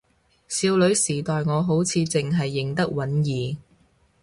[0.47, 3.57] 少女時代我好似淨係認得允兒